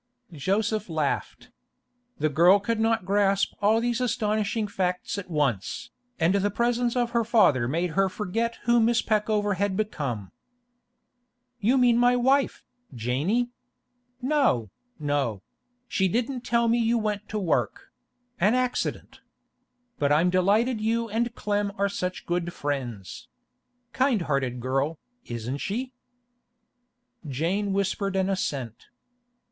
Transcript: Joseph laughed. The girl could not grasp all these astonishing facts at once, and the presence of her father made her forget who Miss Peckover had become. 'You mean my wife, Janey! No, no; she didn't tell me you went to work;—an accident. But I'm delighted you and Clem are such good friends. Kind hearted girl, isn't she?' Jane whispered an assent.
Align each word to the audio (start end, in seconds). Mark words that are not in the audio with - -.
Joseph 0.33 0.89
laughed. 0.89 1.51
The 2.17 2.29
girl 2.29 2.59
could 2.59 2.79
not 2.79 3.05
grasp 3.05 3.53
all 3.61 3.79
these 3.79 4.01
astonishing 4.01 4.65
facts 4.67 5.19
at 5.19 5.29
once, 5.29 5.91
and 6.19 6.33
the 6.33 6.49
presence 6.49 6.95
of 6.95 7.11
her 7.11 7.23
father 7.23 7.67
made 7.67 7.91
her 7.91 8.09
forget 8.09 8.57
who 8.63 8.79
Miss 8.79 9.03
Peckover 9.03 9.57
had 9.57 9.77
become. 9.77 10.31
'You 11.59 11.77
mean 11.77 11.99
my 11.99 12.15
wife, 12.15 12.65
Janey! 12.95 13.51
No, 14.23 14.71
no; 14.97 15.43
she 15.87 16.07
didn't 16.07 16.41
tell 16.41 16.67
me 16.67 16.79
you 16.79 16.97
went 16.97 17.29
to 17.29 17.37
work;—an 17.37 18.55
accident. 18.55 19.21
But 19.99 20.11
I'm 20.11 20.31
delighted 20.31 20.81
you 20.81 21.09
and 21.09 21.35
Clem 21.35 21.71
are 21.77 21.89
such 21.89 22.25
good 22.25 22.53
friends. 22.53 23.27
Kind 23.93 24.23
hearted 24.23 24.61
girl, 24.61 24.97
isn't 25.25 25.57
she?' 25.59 25.93
Jane 27.27 27.71
whispered 27.71 28.15
an 28.15 28.31
assent. 28.31 28.87